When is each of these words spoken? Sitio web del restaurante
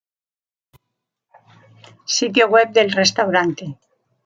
Sitio 2.07 2.47
web 2.53 2.71
del 2.71 2.91
restaurante 2.91 3.77